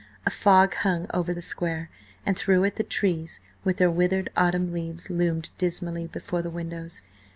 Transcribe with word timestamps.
A 0.25 0.31
fog 0.31 0.73
hung 0.73 1.05
over 1.13 1.31
the 1.31 1.43
Square, 1.43 1.91
and 2.25 2.35
through 2.35 2.63
it 2.63 2.77
the 2.77 2.83
trees, 2.83 3.39
with 3.63 3.77
their 3.77 3.91
withered, 3.91 4.31
autumn 4.35 4.73
leaves, 4.73 5.11
loomed 5.11 5.51
dismally 5.59 6.07
before 6.07 6.41
the 6.41 6.49
windows. 6.49 7.03